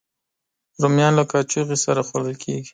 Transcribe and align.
رومیان 0.81 1.13
له 1.19 1.23
کاچوغې 1.31 1.77
سره 1.85 2.01
خوړل 2.07 2.35
کېږي 2.43 2.69